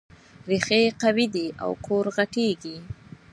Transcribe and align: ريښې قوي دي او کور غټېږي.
ريښې 0.49 0.81
قوي 1.01 1.25
دي 1.35 1.47
او 1.63 1.71
کور 1.85 2.05
غټېږي. 2.15 2.77